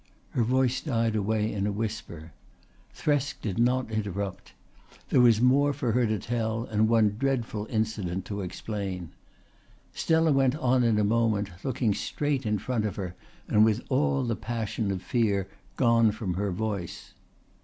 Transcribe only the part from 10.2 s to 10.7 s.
went